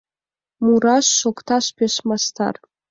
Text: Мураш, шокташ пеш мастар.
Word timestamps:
Мураш, 0.65 1.05
шокташ 1.19 1.65
пеш 1.77 1.93
мастар. 2.07 2.55